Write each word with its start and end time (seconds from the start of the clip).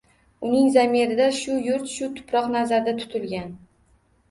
Uning 0.47 0.71
zamirida 0.75 1.27
shu 1.41 1.59
yurt, 1.67 1.87
shu 1.93 2.09
tuproq 2.17 2.51
nazarda 2.57 2.97
tutilgan. 3.03 3.57